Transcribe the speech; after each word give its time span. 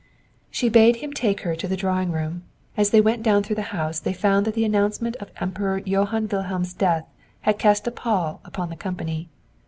She 0.49 0.67
bade 0.67 0.95
him 0.95 1.13
take 1.13 1.41
her 1.41 1.55
to 1.55 1.67
the 1.67 1.77
drawing 1.77 2.11
room. 2.11 2.41
As 2.75 2.89
they 2.89 3.01
went 3.01 3.21
down 3.21 3.43
through 3.43 3.57
the 3.57 3.61
house 3.69 3.99
they 3.99 4.13
found 4.13 4.47
that 4.47 4.55
the 4.55 4.65
announcement 4.65 5.15
of 5.17 5.27
the 5.31 5.43
Emperor 5.43 5.77
Johann 5.77 6.27
Wilhelm's 6.27 6.73
death 6.73 7.05
had 7.41 7.59
cast 7.59 7.85
a 7.85 7.91
pall 7.91 8.41
upon 8.43 8.71
the 8.71 8.75
company. 8.75 9.29